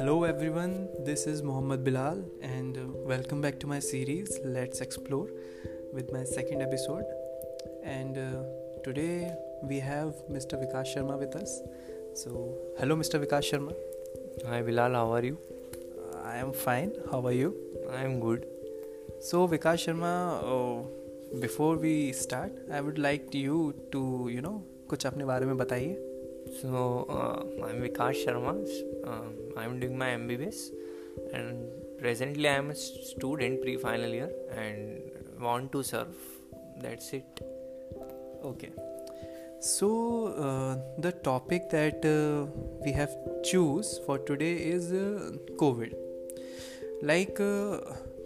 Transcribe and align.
Hello 0.00 0.24
everyone, 0.24 0.88
this 1.04 1.26
is 1.26 1.42
Mohammad 1.42 1.84
Bilal 1.84 2.24
and 2.40 2.78
uh, 2.78 2.80
welcome 3.04 3.42
back 3.42 3.60
to 3.60 3.66
my 3.66 3.78
series 3.78 4.38
Let's 4.42 4.80
Explore 4.80 5.28
with 5.92 6.10
my 6.12 6.24
second 6.24 6.62
episode. 6.62 7.04
And 7.84 8.16
uh, 8.16 8.42
today 8.82 9.34
we 9.62 9.78
have 9.80 10.14
Mr. 10.30 10.54
Vikas 10.54 10.94
Sharma 10.94 11.18
with 11.18 11.36
us. 11.36 11.60
So, 12.14 12.56
hello 12.78 12.96
Mr. 12.96 13.22
Vikas 13.22 13.50
Sharma. 13.50 13.74
Hi 14.48 14.62
Bilal, 14.62 14.92
how 14.92 15.12
are 15.12 15.24
you? 15.24 15.38
I 16.24 16.38
am 16.38 16.54
fine. 16.54 16.92
How 17.10 17.26
are 17.26 17.32
you? 17.32 17.54
I 17.92 18.02
am 18.02 18.18
good. 18.18 18.46
So, 19.20 19.46
Vikas 19.46 19.84
Sharma, 19.86 20.40
uh, 20.42 21.38
before 21.38 21.76
we 21.76 22.12
start, 22.12 22.52
I 22.72 22.80
would 22.80 22.98
like 22.98 23.34
you 23.34 23.74
to, 23.92 24.30
you 24.32 24.40
know, 24.40 24.62
कुछ 24.88 25.06
अपने 25.06 25.24
बारे 25.24 25.46
में 25.46 25.56
बताइए 25.56 26.09
So, 26.59 27.05
uh, 27.09 27.65
I'm 27.65 27.81
Vikas 27.81 28.25
Sharma. 28.25 28.53
Uh, 29.07 29.57
I'm 29.57 29.79
doing 29.79 29.97
my 29.97 30.09
MBBS, 30.09 30.71
and 31.33 31.69
presently 31.97 32.49
I 32.49 32.55
am 32.55 32.71
a 32.71 32.75
student 32.75 33.61
pre-final 33.61 34.09
year 34.09 34.29
and 34.53 35.01
want 35.39 35.71
to 35.71 35.81
serve. 35.81 36.13
That's 36.81 37.13
it. 37.13 37.39
Okay. 38.43 38.71
So 39.61 40.27
uh, 40.27 40.75
the 40.97 41.13
topic 41.13 41.69
that 41.69 42.03
uh, 42.03 42.51
we 42.83 42.91
have 42.91 43.15
choose 43.43 44.01
for 44.05 44.17
today 44.17 44.55
is 44.55 44.91
uh, 44.91 45.31
COVID. 45.57 45.95
Like 47.01 47.39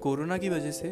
corona 0.02 0.38
की 0.38 0.50
वजह 0.50 0.72
से 0.72 0.90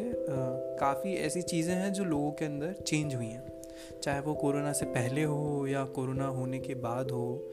काफ़ी 0.78 1.14
ऐसी 1.26 1.42
चीज़ें 1.42 1.74
हैं 1.74 1.92
जो 1.92 2.04
लोगों 2.04 2.30
के 2.38 2.44
अंदर 2.44 2.72
चेंज 2.86 3.14
हुई 3.14 3.26
हैं 3.26 3.53
चाहे 4.02 4.20
वो 4.20 4.34
कोरोना 4.34 4.72
से 4.72 4.86
पहले 4.86 5.22
हो 5.22 5.66
या 5.66 5.84
कोरोना 5.84 6.26
होने 6.26 6.58
के 6.58 6.74
बाद 6.74 7.10
हो 7.10 7.50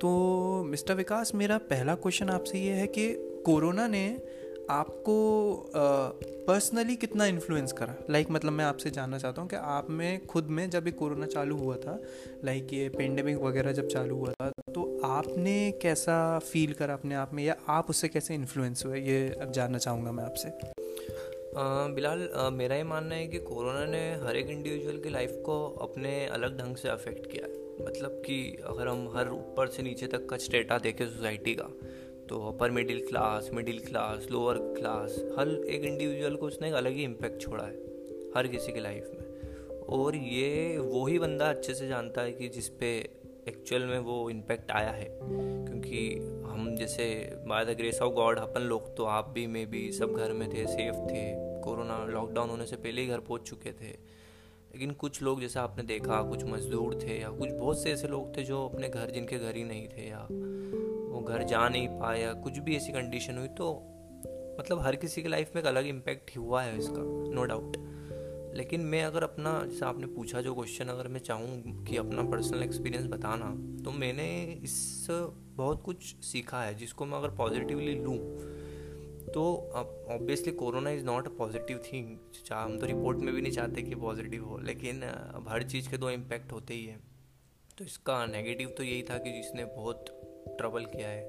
तो 0.00 0.08
मिस्टर 0.64 0.94
विकास 0.94 1.34
मेरा 1.34 1.58
पहला 1.58 1.94
क्वेश्चन 1.94 2.28
आपसे 2.28 2.58
ये 2.58 2.72
है 2.72 2.86
कि 2.86 3.12
कोरोना 3.46 3.86
ने 3.86 4.22
आपको 4.70 5.52
पर्सनली 6.46 6.96
कितना 6.96 7.26
इन्फ्लुएंस 7.26 7.72
करा? 7.72 7.94
लाइक 8.10 8.26
like, 8.26 8.38
मतलब 8.38 8.52
मैं 8.52 8.64
आपसे 8.64 8.90
जानना 8.90 9.18
चाहता 9.18 9.42
हूँ 9.42 9.50
कि 9.50 9.56
आप 9.56 9.90
में 9.90 10.26
खुद 10.26 10.44
में 10.44 10.70
जब 10.70 10.86
ये 10.86 10.92
कोरोना 10.92 11.26
चालू 11.26 11.56
हुआ 11.56 11.76
था 11.76 12.02
लाइक 12.44 12.62
like 12.62 12.74
ये 12.74 12.88
पेंडेमिक 12.88 13.36
वगैरह 13.36 13.72
जब 13.72 13.88
चालू 13.88 14.16
हुआ 14.16 14.32
था 14.32 14.50
तो 14.50 15.00
आपने 15.04 15.72
कैसा 15.72 16.38
फील 16.38 16.72
करा 16.72 16.94
अपने 16.94 17.14
आप 17.14 17.34
में 17.34 17.44
या 17.44 17.56
आप 17.68 17.90
उससे 17.90 18.08
कैसे 18.08 18.34
इन्फ्लुएंस 18.34 18.86
हुए? 18.86 19.00
ये 19.00 19.38
अब 19.42 19.52
जानना 19.52 19.78
चाहूँगा 19.78 20.12
मैं 20.12 20.24
आपसे। 20.24 20.81
बिलाल 21.54 22.28
मेरा 22.52 22.76
ये 22.76 22.84
मानना 22.84 23.14
है 23.14 23.26
कि 23.26 23.38
कोरोना 23.38 23.84
ने 23.86 24.00
हर 24.16 24.36
एक 24.36 24.50
इंडिविजुअल 24.50 24.98
की 24.98 25.10
लाइफ 25.10 25.32
को 25.46 25.56
अपने 25.82 26.14
अलग 26.26 26.58
ढंग 26.58 26.76
से 26.76 26.88
अफेक्ट 26.88 27.26
किया 27.32 27.46
है। 27.46 27.86
मतलब 27.86 28.22
कि 28.26 28.36
अगर 28.64 28.88
हम 28.88 29.12
हर 29.16 29.28
ऊपर 29.28 29.66
से 29.66 29.82
नीचे 29.82 30.06
तक 30.06 30.26
का 30.26 30.36
स्टेटा 30.36 30.78
देखें 30.78 31.04
सोसाइटी 31.06 31.54
का 31.54 31.68
तो 32.28 32.40
upper 32.48 32.70
middle 32.70 33.06
class 33.06 33.50
middle 33.54 33.78
class 33.78 34.26
lower 34.30 34.58
class 34.78 35.18
हर 35.38 35.48
एक 35.48 35.84
इंडिविजुअल 35.84 36.36
को 36.36 36.46
उसने 36.46 36.68
एक 36.68 36.74
अलग 36.74 36.92
ही 36.92 37.04
इम्पैक्ट 37.04 37.40
छोड़ा 37.42 37.64
है, 37.64 37.76
हर 38.36 38.46
किसी 38.46 38.72
की 38.72 38.80
लाइफ 38.80 39.10
में। 39.14 39.86
और 39.88 40.16
ये 40.16 40.78
वो 40.78 41.06
ही 41.06 41.18
बंदा 41.18 41.50
अच्छे 41.50 41.74
से 41.74 41.88
जानता 41.88 42.20
है 42.20 42.32
कि 42.32 42.48
जिस 42.48 42.68
पे 42.80 42.96
एक्चुअल 43.48 43.82
में 43.82 43.98
वो 43.98 44.28
इम्पैक्ट 44.30 44.70
आया 44.70 44.90
है, 44.90 45.08
क्योंकि 45.20 46.31
हम 46.52 46.76
जैसे 46.76 47.34
by 47.46 47.64
the 47.64 47.68
grace 47.68 48.00
of 48.02 48.14
God, 48.14 48.38
अपन 48.38 48.60
लोग 48.60 48.96
तो 48.96 49.04
आप 49.04 49.28
भी, 49.28 49.46
मे 49.46 49.66
भी, 49.66 49.92
सब 49.92 50.12
घर 50.12 50.32
में 50.32 50.48
थे 50.50 50.66
सेफ़ 50.66 50.96
थे। 50.96 51.52
कोरोना 51.60 52.04
लॉकडाउन 52.04 52.50
होने 52.50 52.66
से 52.66 52.76
पहले 52.76 53.00
ही 53.00 53.06
घर 53.06 53.18
पहुँच 53.18 53.42
चुके 53.42 53.72
थे। 53.72 54.22
लेकिन 54.74 54.90
कुछ 54.90 55.22
लोग, 55.22 55.40
जैसा 55.40 55.62
आपने 55.62 55.82
देखा, 55.82 56.22
कुछ 56.22 56.44
मजदूर 56.44 56.94
थे 56.94 57.20
या 57.20 57.30
कुछ 57.30 57.50
बहुत 57.50 57.82
से 57.82 57.92
ऐसे 57.92 58.08
लोग 58.08 58.36
थे 58.36 58.42
जो 58.42 58.68
अपने 58.68 58.88
घर, 58.88 59.10
जिनके 59.10 59.38
घर 59.38 59.56
ही 59.56 59.64
नहीं 59.64 59.88
थे 59.88 60.08
या 60.08 60.28
वो 61.12 61.24
घर 61.28 61.42
जा 61.42 61.68
नहीं 61.68 61.88
पाया 61.88 62.32
कुछ 62.32 62.58
भी 62.58 62.76
ऐसी 62.76 62.92
कंडीशन 62.92 63.38
हुई 63.38 63.48
तो 63.48 63.88
मतलब 64.60 64.80
हर 64.80 64.96
किसी 64.96 65.22
की 65.22 65.28
लाइफ 65.28 65.50
में 65.54 65.62
एक 65.62 65.68
अलग 65.68 65.86
इम्पैक्ट 65.86 66.36
हुआ 66.36 66.62
है 66.62 66.78
इसका 66.78 66.94
नो 66.96 67.40
no 67.40 67.48
डाउट 67.48 67.76
लेकिन 68.54 68.80
मैं 68.80 69.02
अगर 69.04 69.22
अपना, 69.22 69.50
जैसे 69.66 69.84
आपने 69.84 70.06
पूछा 70.06 70.40
जो 70.40 70.54
क्वेश्चन 70.54 70.86
अगर 70.86 71.08
मैं 71.08 71.20
चाहूँ 71.20 71.84
कि 71.84 71.96
अपना 71.96 72.22
पर्सनल 72.22 72.62
एक्सपीरियंस 72.62 73.06
बताना 73.06 73.50
तो 73.84 73.90
मैंने 73.90 74.28
इस 74.64 75.06
बहुत 75.56 75.82
कुछ 75.82 76.14
सीखा 76.24 76.62
है, 76.62 76.74
जिसको 76.74 77.06
मैं 77.06 77.18
अगर 77.18 77.30
पॉजिटिवली 77.30 77.94
लूँ 77.94 78.18
तो 79.34 79.42
obviously 80.10 80.52
corona 80.52 80.90
is 80.90 81.04
not 81.04 81.26
a 81.26 81.30
positive 81.30 81.82
thing 81.92 82.16
हम 82.52 82.78
तो 82.78 82.86
रिपोर्ट 82.86 83.18
में 83.18 83.34
भी 83.34 83.42
नहीं 83.42 83.52
चाहते 83.52 83.82
कि 83.82 83.94
पॉजिटिव 83.94 84.44
हो, 84.44 84.58
लेकिन, 84.58 85.02
अब 85.02 85.46
हर 85.48 85.62
चीज़ 85.62 85.90
के 85.90 85.96
दो 85.96 86.10
इम्पैक्ट 86.10 86.52
होते 86.52 86.74
ही 86.74 86.84
हैं। 86.86 87.00
तो 87.78 87.84
इसका 87.84 88.26
नेगेटिव 88.26 88.68
तो 88.68 88.82
यही 88.82 89.02
था 89.02 89.18
कि 89.18 89.32
जिसने 89.32 89.64
बहुत 89.64 90.04
ट्रबल 90.58 90.84
किया 90.84 91.08
है। 91.08 91.22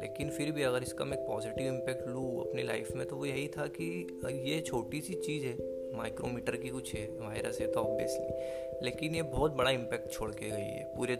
लेकिन 0.00 0.30
फिर 0.30 0.52
भी 0.52 0.62
अगर 0.62 0.82
इसका 0.82 1.04
मैं 1.04 1.18
पॉजिटिव 1.26 1.66
इम्पैक्ट 1.66 2.08
लूँ 2.08 2.48
अपनी 2.48 2.62
लाइफ 2.62 2.92
में 2.92 3.06
तो 3.08 3.16
वो 3.16 3.26
यही 3.26 3.48
था 3.48 3.66
कि 3.66 3.86
ये 4.44 4.60
छोटी 4.60 5.00
सी 5.00 5.14
चीज़ 5.14 5.44
है 5.44 5.56
माइक्रोमीटर 5.96 6.56
की 6.56 6.68
कुछ 6.68 6.94
है 6.94 7.06
वायरस 7.06 7.60
है 7.60 7.66
तो 7.66 7.80
ऑब्वियसली 7.80 8.26
लेकिन 8.84 9.14
ये 9.14 9.22
बहुत 9.22 9.52
बड़ा 9.52 9.70
इम्पैक्ट 9.70 10.12
छोड़ 10.12 10.30
के 10.30 10.50
गई 10.50 10.70
है। 10.76 10.92
पूरे 10.96 11.18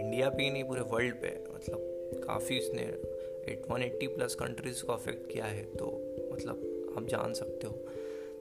इंडिया 0.00 0.28
पे 0.28 0.42
ही 0.42 0.50
नहीं, 0.50 0.64
पूरे 0.64 0.80
वर्ल्ड 0.80 1.14
पे। 1.14 1.44
मतलब 1.54 1.78
काफ़ी 2.26 2.56
इसने 2.56 2.82
eight 3.52 3.62
one 3.70 3.82
eighty 3.82 4.06
plus 4.06 4.34
countries 4.34 4.84
को 4.84 4.92
अफेक्ट 4.92 5.32
किया 5.32 5.44
है। 5.44 5.64
तो 5.64 5.86
मतलब 6.32 6.94
आप 6.96 7.06
जान 7.06 7.32
सकते 7.32 7.66
हो। 7.66 7.86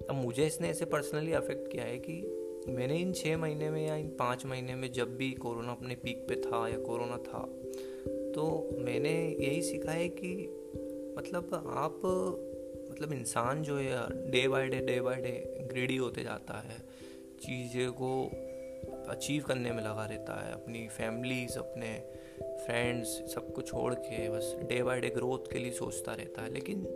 अब 0.09 0.16
मुझे 0.16 0.46
इसने 0.48 0.69
ऐसे 0.69 0.86
पर्सनली 0.86 1.34
अफेक्ट 1.34 1.72
किया 1.72 1.84
है 1.84 1.98
कि 1.98 2.46
मैंने 2.68 2.98
इन 2.98 3.14
छः 3.14 3.38
महीने 3.38 3.69
में 3.69 3.88
या 3.88 3.96
इन 3.96 4.08
पाँच 4.08 4.46
महीने 4.46 4.75
में 4.75 4.92
जब 4.92 5.18
भी 5.18 5.31
कोरोना 5.31 5.72
अपने 5.72 5.96
पीक 5.96 6.25
पे 6.30 6.36
था 6.36 6.68
या 6.69 6.78
कोरोना 6.78 7.18
था 7.18 7.40
तो 8.31 8.69
मैंने 8.74 9.38
यही 9.40 9.62
सीखा 9.62 9.92
है 9.92 10.09
कि 10.09 10.31
मतलब 11.18 11.64
आप 11.68 12.02
मतलब 12.91 13.13
इंसान 13.13 13.63
जो 13.63 13.77
है 13.77 14.31
day 14.31 14.47
by 14.47 14.67
day 14.67 14.79
day 14.79 15.01
by 15.01 15.16
day 15.16 15.67
greedy 15.72 15.97
होते 15.97 16.23
जाता 16.23 16.53
है। 16.53 16.77
चीज़ें 17.39 17.91
को 17.91 18.31
अचीव 19.09 19.44
करने 19.44 19.72
में 19.72 19.83
लगा 19.83 20.05
रहता 20.05 20.47
है। 20.47 20.53
अपनी 20.53 20.88
फैमिलीज़ 20.88 21.57
अपने 21.57 22.03
फ्रेंड्स 22.66 23.07
सब 23.33 23.53
कुछ 23.53 23.67
छोड़ 23.67 23.94
के 23.94 24.29
बस 24.29 24.55
डे 24.61 24.83
बाय 24.83 25.01
डे 25.01 25.09
ग्रोथ 25.09 25.51
के 25.51 25.59
लिए 25.59 25.72
सोचता 25.72 26.13
रहता 26.13 26.41
है। 26.41 26.53
लेकिन 26.53 26.88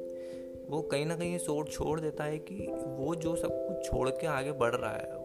वो 0.70 0.82
कहीं 0.82 1.06
ना 1.06 1.18
कहीं 1.18 1.38
सोच 1.38 1.72
छोड़ 1.72 2.00
देता 2.00 2.24
है 2.24 2.38
कि 2.40 2.68
वो 2.72 3.16
जो 3.16 3.36
सब 3.36 3.68
कुछ 3.68 3.90
छोड़ 3.90 4.10
के 4.10 4.28
आगे 4.28 4.52
बढ़ 4.52 4.76
रहा 4.76 4.92
है 4.92 5.24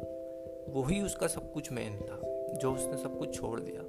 वही 0.68 1.00
उसका 1.00 1.26
सब 1.26 1.52
कुछ 1.52 1.72
मेन 1.72 1.96
था, 1.96 2.20
जो 2.58 2.72
उसने 2.72 2.96
सब 2.96 3.18
कुछ 3.18 3.40
छोड़ 3.40 3.60
दिया। 3.60 3.80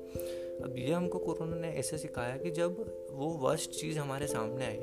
अब 0.66 0.75
ये 0.78 0.91
हमको 0.91 1.19
कोरोना 1.19 1.56
ने 1.56 1.69
ऐसे 1.69 1.97
सिखाया 1.97 2.38
कि 2.38 2.51
जब 2.51 2.72
वो 3.11 3.28
वर्स्ट 3.28 3.72
चीज़ 3.72 4.00
हमारे 4.00 4.28
सामने 4.28 4.66
आई 4.66 4.78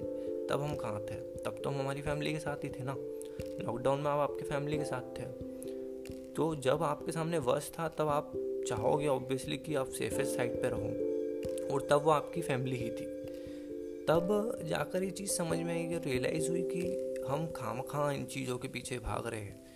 तब 0.50 0.60
हम 0.60 0.76
कहाँ 0.76 1.00
थे? 1.00 1.14
तब 1.14 1.60
तो 1.64 1.70
हम 1.70 1.80
हमारी 1.80 2.02
फैमिली 2.02 2.32
के 2.32 2.38
साथ 2.38 2.64
ही 2.64 2.68
थे 2.68 2.84
ना। 2.84 2.96
लॉकडाउन 3.64 4.00
में 4.00 4.10
आप 4.10 4.30
आपके 4.30 4.44
फैमिली 4.44 4.78
के 4.78 4.84
साथ 4.84 5.18
थे। 5.18 5.22
तो 6.36 6.56
जब 6.56 6.82
आपके 6.82 7.12
सामने 7.12 7.38
वर्स्ट 7.38 7.72
था, 7.78 7.88
तब 7.88 8.08
आप 8.08 8.32
चाहोगे 8.68 9.06
ऑब्वियसली 9.06 9.58
कि 9.58 9.74
आप 9.74 9.88
सेफेस्ट 9.88 10.36
साइड 10.36 10.62
पे 10.62 10.68
रहो। 10.68 11.16
और 11.74 11.86
तब 11.90 11.96
वो 11.96 12.10
आपकी 12.10 12.42
फैमिली 12.42 12.76
ही 12.76 12.90
थी। 12.90 13.16
तब 14.08 14.58
जाकर 14.64 15.02
ये 15.02 15.10
चीज़ 15.10 15.30
समझ 15.30 15.58
में 15.58 15.74
आई 15.74 15.98
कि 15.98 16.10
रियलाइज़ 16.10 16.50
हुई 16.50 16.62
कि 16.62 17.14
हम 17.28 17.46
खाम 17.46 17.82
खां 17.82 18.14
इन 18.14 18.24
चीज़ों 18.24 18.58
के 18.58 18.68
पीछे 18.68 18.98
भाग 18.98 19.26
रहे 19.26 19.40
हैं। 19.40 19.66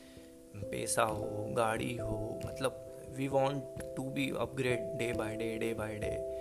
पैसा 0.56 1.02
हो, 1.02 1.46
गाड़ी 1.50 1.96
हो 1.96 2.40
मतलब 2.46 2.96
we 3.16 3.28
want 3.28 3.62
to 3.96 4.02
be 4.02 4.32
upgrade 4.38 4.98
day 4.98 5.12
by 5.12 5.36
day 5.36 5.58
day 5.58 5.74
by 5.74 5.94
day 5.94 6.40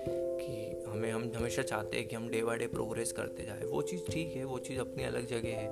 कि 0.50 0.90
हमें, 0.90 1.12
हम 1.12 1.32
हमेशा 1.36 1.62
चाहते 1.62 1.98
हैं 1.98 2.08
कि 2.08 2.16
हम 2.16 2.30
डे 2.30 2.44
बाय 2.44 2.58
डे 2.58 2.68
प्रोग्रेस 2.68 3.12
करते 3.12 3.44
जाए। 3.44 3.66
वो 3.66 3.82
चीज़ 3.82 4.02
ठीक 4.12 4.36
है, 4.36 4.44
वो 4.44 4.60
चीज़ 4.60 4.80
अपनी 4.80 5.04
अलग 5.04 5.28
जगह 5.28 5.50
है। 5.50 5.70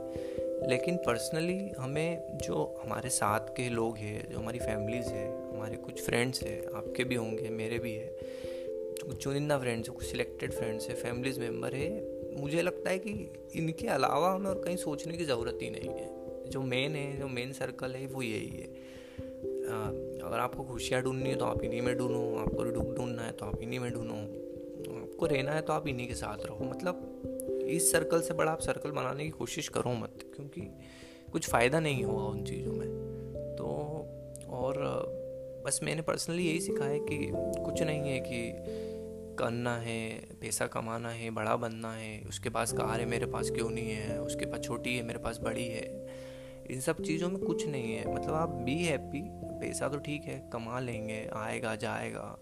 लेकिन 0.70 0.98
पर्सनली 0.98 1.70
हमें 1.80 2.38
जो 2.38 2.82
हमारे 2.84 3.10
साथ 3.10 3.40
के 3.40 3.70
लोग 3.70 3.98
हैं, 3.98 4.32
जो 4.32 4.38
हमारी 4.38 4.60
फैमिलीज़ 4.60 5.08
है, 5.08 5.52
हमारे 5.52 5.78
कुछ 5.78 6.02
फ्रेंड्स 6.02 6.44
हैं, 6.44 6.68
आपके 6.76 7.04
भी 7.04 7.16
होंगे, 7.16 7.50
मेरे 7.50 7.80
भी 7.80 7.94
है 7.94 8.18
कुछ 9.06 9.24
चुनिंदा 9.24 9.60
फ्रेंड्स 9.60 9.90
है, 9.90 9.96
कुछ 9.96 10.06
सिलेक्टेड 10.06 10.52
फ्रेंड्स 10.52 10.90
है 10.90 10.96
फैमिलीज़ 10.96 11.40
मेंबर 11.40 11.74
है, 11.74 12.18
मुझे 12.42 12.62
लगता 12.62 12.90
है 12.90 13.00
कि 13.00 13.12
इनके 13.56 13.88
अलावा 13.88 14.34
हमें 14.34 14.50
और 14.50 14.62
कहीं 14.64 14.78
सोचने 14.78 15.18
की 15.18 15.26
ज़रूरत 15.26 15.60
ही 15.62 15.70
नहीं 15.70 15.90
है। 15.90 16.10
जो 16.50 16.62
मेन 16.62 16.96
है, 16.96 17.20
जो 17.20 17.28
मेन 17.28 17.54
सर्कल 17.54 17.92
है, 17.92 18.08
वो 18.08 18.22
यही 18.22 18.50
है। 18.50 18.68
अगर 20.20 20.40
आपको 20.40 20.64
खुशियाँ 20.64 21.02
ढूंढनी 21.04 21.30
है 21.30 21.36
तो 21.36 21.46
आप 21.46 21.64
इन्हीं 21.64 21.82
में 21.82 21.98
ढूंढो, 21.98 22.38
आपको 22.38 22.64
दुख 22.64 22.96
ढूंढना 22.96 23.22
है 23.22 23.32
तो 23.32 23.46
आप 23.46 23.62
इन्हीं 23.62 23.80
में 23.80 23.92
ढूंढो। 23.92 24.47
आपको 25.18 25.26
रहना 25.26 25.52
है 25.52 25.62
तो 25.62 25.74
आप 25.74 25.88
इन्हीं 25.88 26.08
के 26.08 26.14
साथ 26.14 26.46
रहो। 26.46 26.66
मतलब 26.66 27.64
इस 27.68 27.92
सर्कल 27.92 28.22
से 28.22 28.34
बड़ा 28.34 28.52
आप 28.52 28.60
सर्कल 28.62 28.92
बनाने 28.92 29.24
की 29.24 29.30
कोशिश 29.30 29.68
करो 29.68 29.94
मत, 29.94 30.20
क्योंकि 30.36 30.62
कुछ 31.32 31.50
फ़ायदा 31.50 31.80
नहीं 31.80 32.04
होगा 32.04 32.24
उन 32.24 32.44
चीज़ों 32.44 32.74
में। 32.74 32.88
तो 33.58 33.66
और, 34.50 34.78
बस 35.66 35.80
मैंने 35.84 36.02
पर्सनली 36.02 36.44
यही 36.44 36.60
सीखा 36.62 36.86
है 36.86 37.00
कि 37.00 37.18
कुछ 37.34 37.82
नहीं 37.82 38.10
है 38.10 38.20
कि 38.20 39.36
करना 39.40 39.76
है, 39.78 40.00
पैसा 40.42 40.68
कमाना 40.68 41.10
है, 41.10 41.30
बड़ा 41.32 41.56
बनना 41.56 41.94
है, 41.94 42.22
उसके 42.30 42.50
पास 42.50 42.74
कार 42.74 43.00
है 43.00 43.06
मेरे 43.06 43.26
पास 43.26 43.50
क्यों 43.50 43.70
नहीं 43.70 43.90
है, 43.90 44.22
उसके 44.22 44.46
पास 44.46 44.60
छोटी 44.60 44.96
है, 44.98 45.04
मेरे 45.04 45.20
पास 45.20 45.40
बड़ी 45.44 45.68
है, 45.68 45.86
इन 46.72 46.80
सब 46.80 47.02
चीज़ों 47.02 47.30
में 47.30 47.42
कुछ 47.42 47.68
नहीं 47.68 47.94
है। 47.94 48.14
मतलब 48.16 48.34
आप 48.34 48.50
बी 48.66 48.78
हैप्पी 48.84 49.22
पैसा 49.60 49.90
तो 49.90 49.98
ठीक 50.00 50.24
है, 50.24 50.40
कमा 50.54 50.80
लेंगे, 50.80 51.26
आएगा, 51.36 51.76
जाएगा। 51.76 52.38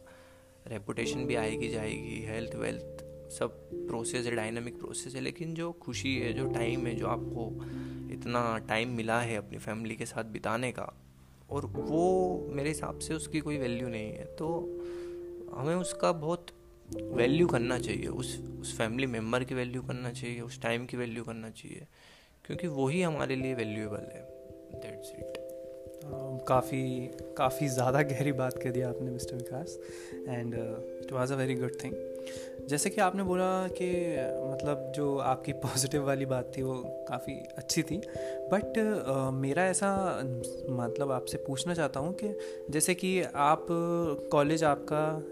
रेपुटेशन 0.68 1.26
भी 1.26 1.36
आएगी, 1.36 1.70
जाएगी 1.70 2.22
हेल्थ 2.26 2.56
वेल्थ 2.56 3.04
सब 3.32 3.58
प्रोसेस 3.88 4.26
है 4.26 4.36
डायनामिक 4.36 4.80
प्रोसेस 4.80 5.16
है, 5.16 5.22
लेकिन 5.22 5.54
जो 5.54 5.72
खुशी 5.82 6.16
है, 6.18 6.34
जो 6.34 6.46
टाइम 6.54 6.86
है, 6.88 6.96
जो 6.96 7.08
आपको 7.08 7.50
इतना 8.14 8.58
टाइम 8.68 8.90
मिला 8.90 9.20
है 9.22 9.38
अपनी 9.38 9.58
फैमिली 9.58 9.96
के 9.96 10.06
साथ 10.06 10.24
बिताने 10.34 10.72
का, 10.72 10.92
और 11.50 11.66
वो 11.66 12.48
मेरे 12.50 12.70
हिसाब 12.70 13.00
से 13.00 13.14
उसकी 13.14 13.40
कोई 13.40 13.58
वैल्यू 13.58 13.88
नहीं 13.88 14.12
है 14.12 14.26
तो 14.36 14.48
हमें 15.56 15.76
उसका 15.76 16.12
बहुत 16.14 16.48
वैल्यू 17.14 17.48
करना 17.48 17.78
चाहिए, 17.80 18.08
उस 18.08 18.40
उस 18.62 18.78
फैमिली 18.78 19.08
मेंबर 19.08 19.44
की 19.44 19.56
वैल्यू 19.56 19.82
करना 19.82 20.12
चाहिए, 20.12 20.40
उस 20.42 20.62
टाइम 20.62 20.86
की 20.86 20.98
वैल्यू 20.98 21.24
करना 21.24 21.50
चाहिए, 21.52 21.88
क्योंकि 22.46 22.68
वही 22.68 23.02
हमारे 23.02 23.36
लिए 23.36 23.54
वैल्यूएबल 23.54 24.10
है 24.14 24.22
दैट्स 24.76 25.12
इट 25.12 25.35
काफ़ी 26.48 27.12
काफ़ी 27.38 27.68
ज़्यादा 27.68 28.02
गहरी 28.02 28.32
बात 28.32 28.58
कर 28.58 28.72
दी 28.72 28.82
आपने 28.82 29.12
mister 29.12 29.36
Vikas. 29.36 29.80
And 30.28 30.54
it 31.04 31.12
was 31.12 31.32
a 31.32 31.36
very 31.36 31.56
good 31.56 31.84
thing 31.84 31.94
जैसे 32.70 32.90
कि 32.90 33.02
आपने 33.02 33.24
बोला 33.24 33.68
कि 33.68 33.90
मतलब 34.52 34.94
जो 34.96 35.18
आपकी 35.18 35.54
पॉजिटिव 35.66 36.06
वाली 36.06 36.26
बात 36.26 36.52
थी 36.58 36.62
वो 36.62 36.74
काफ़ी 37.10 37.34
अच्छी 37.34 37.84
थी। 37.84 37.98
बट 38.52 38.78
uh, 39.08 39.34
मेरा 39.34 39.66
ऐसा 39.66 40.20
मतलब 40.70 41.12
आपसे 41.12 41.38
पूछना 41.38 41.74
चाहता 41.74 42.00
हूँ 42.00 42.14
कि 42.14 42.38
जैसे 42.70 42.96
कि 42.96 43.22
आप 43.22 43.68
कॉलेज 44.32 44.64
आपका 44.64 45.24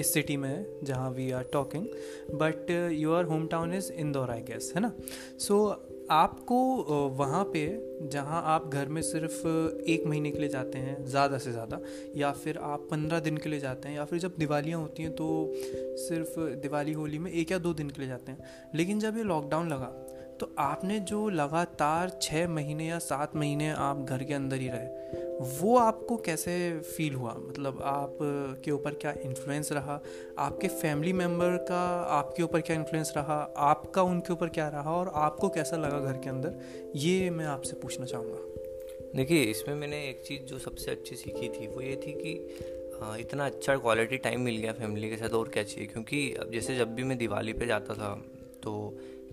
इस 0.00 0.12
सिटी 0.12 0.36
में 0.36 0.48
है 0.48 0.66
जहाँ 0.84 1.10
we 1.10 1.30
are 1.30 1.42
talking 1.42 1.86
but 2.34 2.90
your 2.92 3.24
home 3.24 3.46
town 3.46 3.74
is 3.74 3.92
Indore 3.92 4.30
I 4.30 4.40
guess 4.40 4.72
है 4.76 4.82
ना? 4.82 4.92
सो 5.38 5.68
so, 5.68 5.89
आपको 6.10 6.56
वहाँ 7.16 7.42
पे 7.44 7.60
जहाँ 8.02 8.42
आप 8.46 8.68
घर 8.68 8.88
में 8.88 9.00
सिर्फ़ 9.02 9.46
एक 9.90 10.06
महीने 10.06 10.30
के 10.30 10.38
लिए 10.38 10.48
जाते 10.48 10.78
हैं, 10.78 11.04
ज़्यादा 11.06 11.38
से 11.38 11.52
ज़्यादा, 11.52 11.78
या 12.16 12.30
फिर 12.32 12.58
आप 12.58 12.86
पंद्रह 12.90 13.20
दिन 13.20 13.36
के 13.36 13.48
लिए 13.48 13.60
जाते 13.60 13.88
हैं, 13.88 13.96
या 13.96 14.04
फिर 14.04 14.18
जब 14.18 14.34
दिवालियाँ 14.38 14.80
होती 14.80 15.02
हैं 15.02 15.12
तो 15.12 15.28
सिर्फ़ 15.98 16.38
दिवाली, 16.62 16.92
होली 16.92 17.18
में 17.18 17.30
एक 17.32 17.52
या 17.52 17.58
दो 17.58 17.72
दिन 17.74 17.90
के 17.90 18.00
लिए 18.00 18.08
जाते 18.08 18.32
हैं, 18.32 18.38
लेकिन 18.74 19.00
जब 19.00 19.16
ये 19.16 19.22
लॉकडाउन 19.22 19.68
लगा 19.68 19.92
तो 20.40 20.48
आपने 20.58 20.98
जो 21.00 21.28
लगातार 21.28 22.18
छः 22.22 22.48
महीने 22.48 22.86
या 22.86 22.98
सात 22.98 23.36
महीने 23.36 23.70
आप 23.70 24.04
घर 24.04 24.22
के 24.24 24.34
अंदर 24.34 24.56
ही 24.56 24.68
रहे, 24.68 25.00
वो 25.60 25.76
आपको 25.78 26.16
कैसे 26.16 26.54
फील 26.86 27.14
हुआ? 27.14 27.34
मतलब 27.38 27.80
आप 27.84 28.18
के 28.64 28.70
ऊपर 28.70 28.94
क्या 28.94 29.14
इन्फ्लुएंस 29.24 29.72
रहा? 29.72 30.00
आपके 30.38 30.68
फैमिली 30.68 31.12
मेंबर 31.12 31.56
का 31.68 31.82
आपके 32.10 32.42
ऊपर 32.42 32.60
क्या 32.60 32.76
इन्फ्लुएंस 32.76 33.12
रहा? 33.16 33.38
आपका 33.56 34.02
उनके 34.02 34.32
ऊपर 34.32 34.48
क्या 34.48 34.68
रहा? 34.68 34.92
और 34.92 35.12
आपको 35.14 35.48
कैसा 35.48 35.76
लगा 35.76 36.00
घर 36.00 36.18
के 36.18 36.28
अंदर? 36.28 36.58
ये 36.96 37.30
मैं 37.30 37.46
आपसे 37.46 37.76
पूछना 37.76 38.06
चाहूँगा। 38.06 38.38
देखिए, 39.16 39.42
इसमें 39.42 39.74
मैंने 39.74 39.96
एक 40.08 40.22
चीज़ 40.26 40.42
जो 40.42 40.58
सबसे 40.58 40.90
अच्छी 40.90 41.16
सीखी 41.16 41.48
थी, 41.50 41.66
वो 41.66 41.80
ये 41.80 41.96
थी 41.96 42.12
कि 42.12 42.32
इतना 43.20 43.46
अच्छा 43.46 43.76
क्वालिटी 43.76 44.16
टाइम 44.18 44.40
मिल 44.40 44.56
गया 44.56 44.72
फैमिली 44.72 45.10
के 45.10 45.16
साथ 45.16 45.34
और 45.34 45.48
क्या 45.48 45.62
चाहिए? 45.62 45.86
क्योंकि 45.86 46.34
अब 46.34 46.50
जैसे 46.52 46.76
जब 46.76 46.94
भी 46.94 47.04
मैं 47.04 47.18
दिवाली 47.18 47.52
पे 47.52 47.66
जाता 47.66 47.94
था 47.94 48.14
तो 48.62 48.72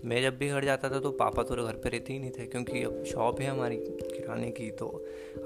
मैं 0.04 0.20
जब 0.22 0.36
भी 0.38 0.48
घर 0.48 0.64
जाता 0.64 0.88
था 0.90 0.98
तो 1.00 1.10
पापा 1.12 1.42
तो 1.42 1.54
घर 1.56 1.74
पे 1.74 1.88
रहते 1.88 2.12
ही 2.12 2.18
नहीं 2.18 2.30
थे, 2.30 2.46
क्योंकि 2.46 2.82
अब 2.82 3.02
शॉप 3.04 3.40
है 3.40 3.46
हमारी 3.46 3.76
किराने 3.76 4.50
की 4.50 4.70
तो 4.70 4.86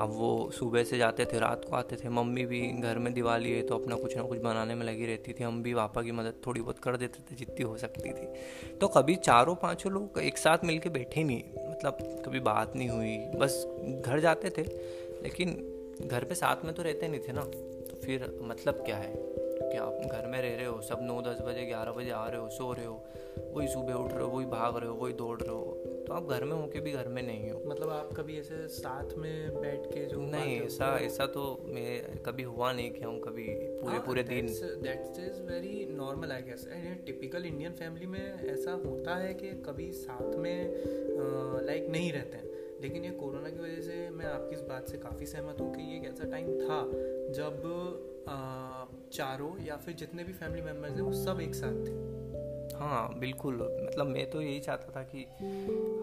अब 0.01 0.11
वो 0.11 0.51
सुबह 0.55 0.85
से 0.85 0.99
जाते 0.99 1.25
थे, 1.25 1.39
रात 1.39 1.65
को 1.65 1.77
आते 1.77 1.97
थे। 1.97 2.09
मम्मी 2.09 2.45
भी 2.47 2.61
घर 2.81 2.99
में 2.99 3.13
दिवाली 3.15 3.53
है 3.53 3.63
तो 3.63 3.79
अपना 3.79 3.97
कुछ 3.97 4.17
ना 4.17 4.23
कुछ 4.23 4.39
बनाने 4.39 4.75
में 4.75 4.85
लगी 4.87 5.07
रहती 5.07 5.33
थी। 5.33 5.45
हम 5.45 5.63
भी 5.63 5.75
पापा 5.75 6.03
की 6.03 6.13
मदद 6.13 6.41
थोड़ी 6.47 6.61
बहुत 6.61 6.79
कर 6.79 6.97
देते 6.97 7.23
थे, 7.23 7.37
जितनी 7.37 7.63
हो 7.63 7.77
सकती 7.77 8.11
थी। 8.11 8.27
तो 8.79 8.89
कभी 8.89 9.15
चारों 9.15 9.55
पाँचों 9.55 9.93
लोग 9.93 10.19
एक 10.21 10.39
साथ 10.39 10.65
मिल 10.65 10.81
बैठे 10.89 11.25
नहीं 11.25 11.43
मतलब 11.71 11.99
कभी 12.27 12.41
बात 12.43 12.77
नहीं 12.77 12.89
हुई। 12.89 13.17
बस 13.39 13.65
घर 14.07 14.21
जाते 14.21 14.51
थे, 14.51 14.63
लेकिन 15.23 15.55
घर 16.07 16.25
पे 16.25 16.35
साथ 16.35 16.65
में 16.65 16.75
तो 16.75 16.83
रहते 16.83 17.09
नहीं 17.09 17.21
थे 17.21 17.33
ना। 17.33 17.43
तो 17.43 18.01
फिर 18.05 18.39
मतलब 18.43 18.75
क्या 18.75 18.97
है? 18.97 19.15
कि 19.71 19.79
आप 19.79 20.01
घर 20.13 20.27
में 20.27 20.41
रह 20.43 20.57
रहे 20.57 20.67
हो 20.67 20.81
सब 20.83 20.99
नौ 21.03 21.21
दस 21.23 21.41
बजे 21.47 21.65
ग्यारह 21.67 21.93
बजे 21.93 22.11
आ 22.11 22.27
रहे 22.27 22.41
हो 22.41 22.49
सो 22.51 22.73
रहे 22.73 22.87
हो 22.87 23.03
वही 23.57 23.69
सुबह 23.69 23.95
उठ 23.95 24.13
रहे 24.13 24.23
हो 24.23 24.29
वही 24.29 24.47
भाग 24.47 24.77
रहे 24.77 24.89
हो 24.89 24.95
वही 24.95 25.13
दौड़ 25.13 25.39
रहे 25.41 25.51
हो 25.51 26.05
तो 26.07 26.13
आप 26.15 26.29
घर 26.29 26.45
में 26.45 26.53
होके 26.53 26.81
भी 26.81 26.93
घर 26.93 27.09
में 27.09 27.23
नहीं 27.23 27.51
हो। 27.51 27.61
मतलब 27.67 27.91
आप 27.91 28.09
कभी 28.17 28.39
ऐसे 28.39 28.57
साथ 28.69 29.15
में 29.19 29.61
बैठ 29.61 29.87
के 29.87 30.05
जो 30.07 30.21
नहीं 30.21 30.61
ऐसा 30.61 30.87
ऐसा 31.01 31.27
तो 31.27 31.45
मैं 31.67 32.23
कभी 32.23 32.43
हुआ 32.43 32.73
नहीं 32.73 32.91
कि 32.91 33.01
हम 33.01 33.19
कभी 33.21 33.47
पूरे 33.49 33.97
हाँ, 33.97 34.03
पूरे 34.07 34.23
दिन 34.23 34.47
that's 34.83 35.19
is 35.19 35.41
very 35.43 35.87
normal 35.91 36.33
I 36.33 36.43
guess 36.43 36.67
typical 37.07 37.45
Indian 37.45 37.73
family 37.73 38.07
में 38.07 38.49
ऐसा 38.53 38.73
होता 38.85 39.17
है 39.17 39.35
कि 39.35 39.51
कभी 39.67 39.91
साथ 39.93 40.37
में 40.37 40.83
लाइक 41.67 41.89
नहीं 41.91 42.13
रहते 42.13 42.37
हैं। 42.37 42.51
लेकिन 42.83 43.05
ये 43.05 43.11
कोरोना 43.11 43.49
की 43.49 43.61
वजह 43.61 43.81
से 43.83 44.09
मैं 44.11 44.27
आपकी 44.27 44.55
इस 44.55 44.63
बात 44.63 44.89
से 44.89 44.99
काफ़ी 44.99 45.27
सहमत 45.27 45.61
हूँ 45.61 45.75
कि 45.75 45.83
ये 45.83 45.99
एक 45.99 46.05
ऐसा 46.05 46.31
टाइम 46.31 46.47
था 46.61 46.81
जब 47.39 47.67
आ, 47.67 48.12
चारों 48.29 49.51
या 49.65 49.77
फिर 49.77 49.95
जितने 49.95 50.25
भी 50.25 50.33
फैमिली 50.33 50.63
मेंबर्स 50.63 50.93
हैं, 50.93 51.03
वो 51.03 51.13
सब 51.15 51.41
एक 51.41 51.55
साथ 51.55 51.87
थे। 51.87 52.01
हाँ 52.79 53.19
बिल्कुल। 53.19 53.55
मतलब 53.55 54.07
मैं 54.07 54.31
तो 54.31 54.41
यही 54.43 54.61
चाहता 54.61 54.93
था 54.97 55.03
कि 55.05 55.25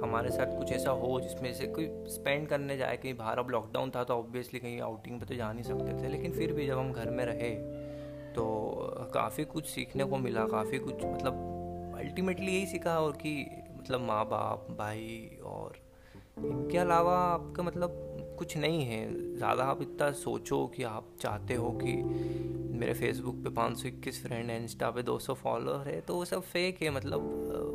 हमारे 0.03 0.29
साथ 0.29 0.57
कुछ 0.57 0.71
ऐसा 0.71 0.91
हो 0.91 1.19
जिसमें 1.21 1.53
से 1.53 1.67
कोई 1.67 1.85
स्पेंड 2.07 2.47
करने 2.47 2.77
जाए, 2.77 2.97
कहीं 2.97 3.13
बाहर। 3.13 3.39
अब 3.39 3.49
लॉकडाउन 3.49 3.91
था 3.91 4.03
तो 4.03 4.13
ऑब्वियसली 4.13 4.59
कहीं 4.59 4.79
आउटिंग 4.81 5.19
पे 5.19 5.25
तो 5.25 5.35
जा 5.35 5.51
नहीं 5.53 5.63
सकते 5.63 6.03
थे, 6.03 6.09
लेकिन 6.09 6.31
फिर 6.31 6.53
भी 6.53 6.67
जब 6.67 6.77
हम 6.77 6.91
घर 6.93 7.09
में 7.09 7.25
रहे 7.25 7.53
तो 8.33 8.45
काफ़ी 9.13 9.45
कुछ 9.45 9.65
सीखने 9.65 10.03
को 10.03 10.17
मिला, 10.17 10.45
काफ़ी 10.47 10.79
कुछ 10.79 11.03
मतलब 11.05 11.95
अल्टीमेटली 11.99 12.51
यही 12.51 12.65
सीखा 12.65 12.99
और 12.99 13.11
कि 13.11 13.33
मतलब 13.79 14.01
माँ 14.01 14.23
बाप 14.25 14.67
भाई 14.79 15.39
और 15.45 15.77
इनके 16.39 16.77
अलावा 16.77 17.17
आपका 17.19 17.63
मतलब 17.63 18.18
कुछ 18.39 18.57
नहीं 18.57 18.83
है। 18.85 19.01
ज़्यादा 19.37 19.63
आप 19.65 19.81
इतना 19.81 20.11
सोचो 20.17 20.65
कि 20.75 20.83
आप 20.83 21.15
चाहते 21.21 21.53
हो 21.55 21.71
कि 21.81 21.93
मेरे 22.79 22.93
फेसबुक 22.93 23.35
पे 23.35 23.49
पाँच 23.49 23.77
सौ 23.77 23.87
इक्कीस 23.87 24.21
फ्रेंड 24.23 24.49
है 24.49 24.61
इंस्टा 24.61 24.89
पे 24.91 25.01
दो 25.03 25.17
सौ 25.19 25.33
फॉलोअर 25.33 25.87
है 25.87 25.99
तो 26.01 26.15
वो 26.15 26.25
सब 26.25 26.41
फेक 26.43 26.81
है 26.81 26.89
मतलब 26.89 27.21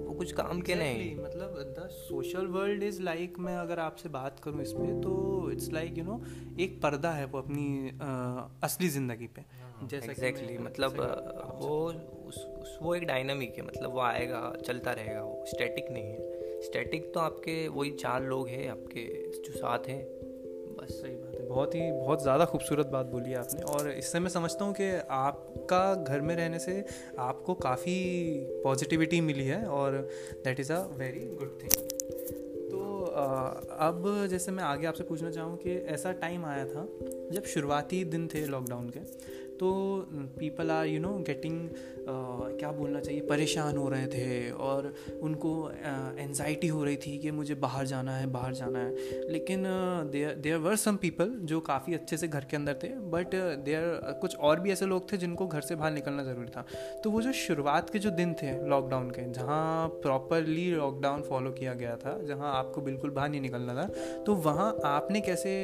वो 0.07 0.15
कुछ 0.19 0.33
काम 0.33 0.61
के 0.61 0.73
exactly, 0.73 0.79
नहीं। 0.79 1.17
मतलब 1.17 1.75
the 1.79 1.89
social 1.93 2.47
world 2.47 2.83
is 2.83 3.03
like 3.03 3.39
मैं 3.39 3.57
अगर 3.57 3.79
आपसे 3.79 4.09
बात 4.09 4.41
करूँ 4.41 4.63
इस 4.63 4.73
पर 4.73 5.01
तो 5.03 5.51
इट्स 5.53 5.73
लाइक 5.73 5.99
यू 5.99 6.05
नो 6.05 6.21
एक 6.61 6.81
पर्दा 6.83 7.11
है 7.11 7.25
वो 7.27 7.39
अपनी 7.39 7.99
आ, 8.03 8.49
असली 8.63 8.89
ज़िंदगी 8.89 9.27
पे। 9.27 9.45
हाँ, 9.53 9.89
जैसा 9.89 10.13
एग्जैक्टली 10.13 10.59
मतलब 10.59 10.99
वो 11.61 11.77
उस, 12.27 12.37
उस 12.37 12.79
वो 12.83 12.95
एक 12.95 13.05
डायनामिक 13.05 13.55
है 13.59 13.67
मतलब 13.67 13.93
वो 13.93 14.01
आएगा 14.01 14.53
चलता 14.67 14.93
रहेगा 14.93 15.23
वो 15.23 15.45
स्टैटिक 15.47 15.91
नहीं 15.91 16.05
है। 16.05 16.61
स्टैटिक 16.63 17.13
तो 17.15 17.21
आपके 17.21 17.57
वही 17.69 17.91
चार 17.91 18.23
लोग 18.25 18.49
हैं 18.49 18.69
आपके 18.71 19.03
जो 19.39 19.53
साथ 19.53 19.89
हैं। 19.89 20.03
बस 20.79 20.93
सही 20.93 21.15
बात 21.15 21.35
है। 21.41 21.47
बहुत 21.49 21.75
ही, 21.75 21.91
बहुत 21.93 22.23
ज़्यादा 22.23 22.45
खूबसूरत 22.45 22.87
बात 22.87 23.07
बोली 23.07 23.31
है 23.31 23.37
आपने 23.37 23.63
और 23.73 23.91
इससे 23.91 24.21
मैं 24.21 24.31
समझता 24.31 24.65
हूँ 24.65 24.75
कि 24.75 24.91
आपका 25.11 25.95
घर 25.95 26.21
में 26.21 26.35
रहने 26.37 26.59
से 26.59 26.85
आपको 27.19 27.55
काफ़ी 27.55 27.97
पॉजिटिविटी 28.65 29.21
मिली 29.21 29.45
है 29.45 29.65
और 29.67 29.99
that 30.45 30.61
is 30.61 30.73
a 30.73 30.81
very 30.97 31.27
good 31.35 31.59
thing 31.63 31.73
तो 32.71 33.05
अब 33.81 34.27
जैसे 34.31 34.53
मैं 34.53 34.65
आगे 34.65 34.87
आपसे 34.87 35.05
पूछना 35.05 35.31
चाहूँ 35.31 35.57
कि 35.57 35.77
ऐसा 35.89 36.13
टाइम 36.13 36.45
आया 36.45 36.65
था 36.65 36.87
जब 37.33 37.45
शुरुआती 37.45 38.05
दिन 38.05 38.27
थे 38.29 38.47
लॉकडाउन 38.47 38.89
के 38.91 39.01
तो 39.61 39.71
people 40.39 40.71
are 40.71 40.87
you 40.87 41.01
know 41.01 41.13
getting 41.19 41.69
क्या 42.09 42.71
बोलना 42.73 43.01
चाहिए 43.01 43.21
परेशान 43.21 43.77
हो 43.77 43.89
रहे 43.89 44.07
थे 44.07 44.51
और 44.51 44.95
उनको 45.23 45.71
एनजाइटी 46.19 46.67
हो 46.67 46.85
रही 46.85 46.97
थी 46.97 47.19
कि 47.19 47.31
मुझे 47.31 47.55
बाहर 47.55 47.87
जाना 47.87 48.17
है 48.17 48.27
बाहर 48.27 48.55
जाना 48.55 48.79
है। 48.79 49.29
लेकिन 49.33 49.65
देयर 50.13 50.57
वर 50.57 50.77
सम 50.77 50.97
पीपल 50.97 51.31
जो 51.43 51.61
काफ़ी 51.61 51.95
अच्छे 51.95 52.17
से 52.17 52.29
घर 52.29 52.45
के 52.45 52.57
अंदर 52.57 52.75
थे 52.75 52.89
बट 52.89 53.27
uh, 53.27 54.21
कुछ 54.21 54.37
और 54.37 54.61
भी 54.61 54.73
ऐसे 54.73 54.87
लोग 54.87 55.13
थे 55.13 55.17
जिनको 55.17 55.47
घर 55.47 55.61
से 55.61 55.75
बाहर 55.75 55.93
निकलना 55.93 56.25
ज़रूरी 56.25 56.49
था। 56.49 56.65
तो 57.05 57.11
वो 57.11 57.23
जो 57.23 57.33
शुरुआत 57.33 57.91
के 57.91 57.99
जो 57.99 58.11
दिन 58.11 58.35
थे 58.35 58.53
लॉकडाउन 58.69 59.11
के 59.11 59.31
जहाँ 59.33 59.89
प्रॉपरली 59.89 60.71
लॉकडाउन 60.71 61.23
फॉलो 61.23 61.51
किया 61.51 61.75
गया 61.75 61.97
था 61.97 62.19
जहाँ 62.25 62.55
आपको 62.55 62.81
बिल्कुल 62.81 63.11
बाहर 63.11 63.29
नहीं 63.29 63.41
निकलना 63.41 63.75
था 63.75 63.87
तो 64.25 64.35
वहाँ 64.35 64.77
आपने 64.85 65.21
कैसे 65.21 65.55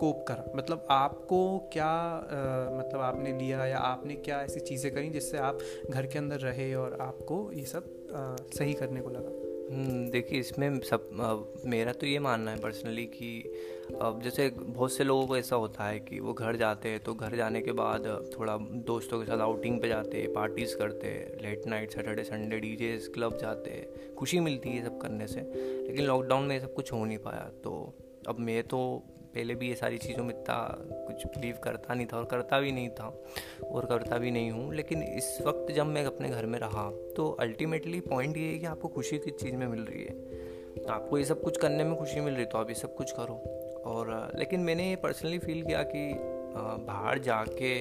कोप 0.00 0.24
करा? 0.28 0.44
मतलब 0.56 0.86
आपको 0.90 1.58
क्या 1.72 1.86
आ, 1.86 2.78
मतलब 2.78 3.00
आपने 3.00 3.32
लिया 3.38 3.66
या 3.66 3.78
आपने 3.78 4.14
क्या 4.14 4.40
ऐसी 4.42 4.60
चीज़ें 4.60 4.94
करी 4.94 5.10
जिससे 5.10 5.38
आप 5.38 5.58
घर 5.90 6.06
के 6.06 6.18
अंदर 6.18 6.36
रहे 6.36 6.74
और 6.74 6.98
आपको 7.00 7.52
ये 7.52 7.64
सब 7.64 8.08
आ, 8.12 8.36
सही 8.58 8.72
करने 8.72 9.00
को 9.00 9.10
लगा? 9.10 9.40
हम्म, 9.74 10.10
देखिए 10.10 10.40
इसमें 10.40 10.80
सब 10.80 11.08
आ, 11.20 11.68
मेरा 11.68 11.92
तो 11.92 12.06
ये 12.06 12.18
मानना 12.18 12.50
है 12.50 12.60
पर्सनली 12.60 13.04
कि 13.04 13.52
अब 14.00 14.20
जैसे 14.22 14.48
बहुत 14.50 14.92
से 14.92 15.04
लोगों 15.04 15.26
को 15.26 15.36
ऐसा 15.36 15.56
होता 15.56 15.84
है 15.84 16.00
कि 16.00 16.20
वो 16.20 16.32
घर 16.32 16.56
जाते 16.56 16.88
हैं 16.88 17.00
तो 17.00 17.14
घर 17.14 17.36
जाने 17.36 17.60
के 17.60 17.72
बाद 17.72 18.30
थोड़ा 18.38 18.56
दोस्तों 18.72 19.20
के 19.20 19.26
साथ 19.26 19.38
आउटिंग 19.38 19.80
पे 19.80 19.88
जाते 19.88 20.22
हैं 20.22 20.32
पार्टीज़ 20.32 20.76
करते 20.76 21.08
हैं 21.08 21.42
late 21.42 21.66
night 21.66 21.90
Saturday 21.90 22.24
Sunday 22.24 22.58
the 22.58 22.98
club 23.14 23.38
जाते 23.38 23.70
हैं 23.70 24.14
खुशी 24.14 24.40
मिलती 24.40 24.68
है 24.68 24.76
ये 24.76 24.82
सब 24.82 25.00
करने 25.00 25.26
से 25.26 25.40
लेकिन 25.88 26.04
लॉकडाउन 26.04 26.44
में 26.44 26.54
ये 26.56 26.60
सब 26.60 26.74
कुछ 26.74 26.92
हो 26.92 27.04
नहीं 27.04 27.18
पाया। 27.18 27.50
तो 27.64 27.98
अब 28.28 28.38
मैं 28.38 28.62
तो 28.62 29.02
पहले 29.34 29.54
भी 29.54 29.68
ये 29.68 29.74
सारी 29.74 29.98
चीज़ों 29.98 30.24
में 30.24 30.34
इतना 30.34 30.56
कुछ 31.06 31.26
बिलीव 31.26 31.58
करता 31.64 31.94
नहीं 31.94 32.06
था 32.06 32.16
और 32.16 32.24
करता 32.24 32.60
भी 32.60 32.72
नहीं 32.72 32.88
था 32.88 33.08
और 33.70 33.86
करता 33.86 34.18
भी 34.18 34.30
नहीं 34.30 34.50
हूँ। 34.50 34.74
लेकिन 34.74 35.02
इस 35.02 35.38
वक्त 35.46 35.72
जब 35.72 35.86
मैं 35.86 36.04
अपने 36.04 36.28
घर 36.28 36.46
में 36.46 36.58
रहा 36.58 36.90
तो 37.16 37.30
अल्टीमेटली 37.40 38.00
पॉइंट 38.00 38.36
ये 38.36 38.52
है 38.52 38.58
कि 38.58 38.66
आपको 38.66 38.88
खुशी 38.88 39.18
किस 39.18 39.34
चीज़ 39.34 39.56
में 39.56 39.66
मिल 39.66 39.80
रही 39.80 40.04
है। 40.04 40.12
तो 40.76 40.92
आपको 40.92 41.18
ये 41.18 41.24
सब 41.24 41.42
कुछ 41.42 41.56
करने 41.56 41.84
में 41.84 41.96
खुशी 41.96 42.20
मिल 42.20 42.34
रही 42.34 42.44
तो 42.44 42.58
आप 42.58 42.68
ये 42.68 42.74
सब 42.74 42.94
कुछ 42.94 43.12
करो। 43.12 43.34
और, 43.86 44.32
लेकिन 44.36 44.60
मैंने 44.60 44.88
ये 44.88 44.96
पर्सनली 44.96 45.38
फील 45.38 45.62
किया 45.62 45.82
कि 45.82 46.14
बाहर 46.86 47.18
जाके 47.18 47.74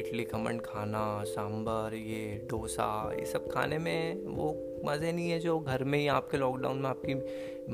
इडली 0.00 0.24
खमन 0.24 0.58
खाना, 0.58 1.24
सांभर, 1.24 1.94
ये 1.94 2.46
डोसा, 2.50 3.12
ये 3.18 3.24
सब 3.24 3.50
खाने 3.50 3.78
में 3.78 4.24
वो 4.26 4.52
मज़े 4.84 5.12
नहीं 5.12 5.30
है 5.30 5.38
जो 5.40 5.58
घर 5.60 5.84
में 5.84 5.98
ही 5.98 6.06
आपके 6.08 6.36
लॉकडाउन 6.36 6.78
में 6.78 6.88
आपकी 6.88 7.14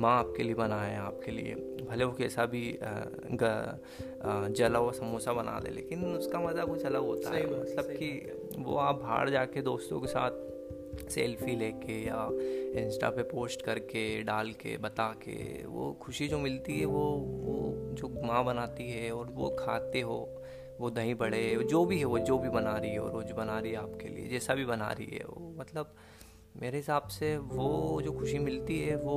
माँ 0.01 0.19
आपके 0.19 0.43
लिए 0.43 0.55
बनाए 0.55 0.97
आपके 0.99 1.31
लिए। 1.31 1.55
भले 1.87 2.05
वो 2.05 2.13
कैसा 2.13 2.47
भी 2.47 2.63
जला 4.53 4.79
हुआ 4.79 4.93
समोसा 4.93 5.33
बना 5.33 5.59
दे 5.61 5.71
लेकिन 5.71 6.05
उसका 6.07 6.41
मज़ा 6.41 6.65
कुछ 6.65 6.85
अलग 6.87 7.07
होता 7.07 7.31
है। 7.31 7.45
मतलब 7.51 7.91
कि 7.93 8.11
वो 8.59 8.77
आप 8.79 8.95
बाहर 8.97 9.31
जाके 9.31 9.63
दोस्तों 9.63 10.01
के 10.01 10.07
साथ 10.09 10.49
सेल्फी 11.11 11.55
लेके 11.57 11.99
या 12.05 12.29
इंस्टा 12.81 13.09
पे 13.11 13.23
पोस्ट 13.25 13.63
करके 13.63 14.03
डाल 14.23 14.51
के 14.61 14.77
बता 14.79 15.07
के 15.23 15.37
वो 15.67 15.93
खुशी 16.03 16.29
जो 16.29 16.39
मिलती 16.39 16.79
है 16.81 16.87
वो 16.87 17.05
वो 17.45 17.59
जो 17.93 18.09
माँ 18.25 18.45
बनाती 18.45 18.91
है 18.91 19.11
और 19.13 19.31
वो 19.35 19.49
खाते 19.59 20.01
हो 20.01 20.19
वो 20.81 20.91
दही 20.91 21.15
बड़े 21.15 21.43
जो 21.71 21.85
भी 21.85 21.99
है 21.99 22.05
वो 22.05 22.19
जो 22.21 22.39
भी 22.39 22.49
बना 22.51 22.77
रही 22.77 22.91
है 22.91 22.99
और 22.99 23.13
रोज 23.13 23.31
बना 23.33 23.59
रही 23.59 23.73
है 23.73 23.79
आपके 23.79 24.09
लिए 24.09 24.29
जैसा 24.29 24.55
भी 24.55 24.65
बना 24.65 24.91
रही 24.91 25.07
है 25.13 25.25
वो। 25.27 25.55
मतलब 25.59 25.95
मेरे 26.57 26.77
हिसाब 26.77 27.03
से 27.03 27.37
वो 27.39 28.01
जो 28.05 28.13
खुशी 28.13 28.39
मिलती 28.39 28.81
है, 28.81 28.97
वो 28.97 29.17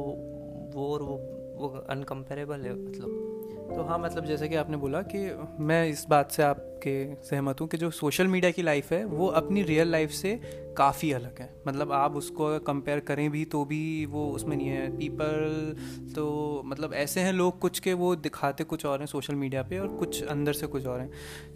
वो 0.76 0.94
और 0.94 1.02
वो 1.02 1.18
वो 1.58 1.68
अनकम्पेरेबल 1.68 2.60
है 2.60 2.74
मतलब। 2.74 3.33
तो 3.76 3.84
हाँ 3.84 4.00
मतलब 4.00 4.26
जैसे 4.26 4.50
कि 4.50 4.56
आपने 4.56 4.78
बोला 4.78 5.02
कि 5.02 5.38
मैं 5.60 5.88
इस 5.88 6.06
बात 6.10 6.32
से 6.32 6.44
आपके 6.44 7.16
सहमत 7.16 7.62
हूँ 7.62 7.68
कि 7.68 7.78
जो 7.78 7.92
सोशल 7.92 8.28
मीडिया 8.28 8.52
की 8.52 8.62
लाइफ 8.62 8.92
है, 8.92 9.06
वो 9.06 9.28
अपनी 9.28 9.64
रियल 9.64 9.88
लाइफ 9.88 10.12
से 10.12 10.42
काफ़ी 10.78 11.12
अलग 11.12 11.40
है। 11.40 11.64
मतलब 11.68 11.92
आप 11.92 12.16
उसको 12.16 12.46
अगर 12.46 12.60
कंपेयर 12.60 13.00
करें 13.00 13.32
भी 13.32 13.46
तो 13.46 13.66
भी 13.66 14.06
वो 14.06 14.30
उसमें 14.30 14.58
नहीं 14.58 14.68
है। 14.68 14.98
पीपल 14.98 15.76
तो 16.16 16.62
मतलब 16.66 16.94
ऐसे 16.94 17.22
हैं 17.22 17.34
लोग 17.34 17.60
कुछ 17.60 17.80
के 17.80 17.94
वो 17.94 18.16
दिखाते 18.16 18.64
कुछ 18.64 18.86
और 18.86 19.00
हैं 19.00 19.06
सोशल 19.06 19.36
मीडिया 19.36 19.64
पे 19.64 19.80
और 19.80 19.88
कुछ 19.88 20.24
अंदर 20.24 20.54
से 20.54 20.68
कुछ 20.68 20.86
और 20.86 21.00
हैं। 21.00 21.12